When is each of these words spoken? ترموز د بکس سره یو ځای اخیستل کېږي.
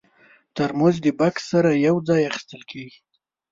ترموز 0.55 0.95
د 1.05 1.07
بکس 1.19 1.43
سره 1.51 1.69
یو 1.87 1.95
ځای 2.07 2.21
اخیستل 2.29 2.61
کېږي. 2.71 2.99